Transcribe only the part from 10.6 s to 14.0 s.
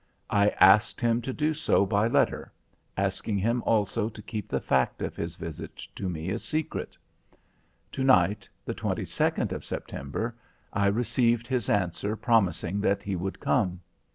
I received his answer promising that he would come.